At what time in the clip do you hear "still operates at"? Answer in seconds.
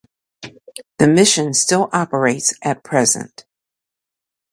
1.53-2.83